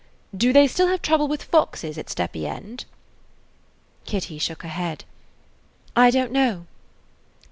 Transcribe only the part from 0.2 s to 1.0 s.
"Do they still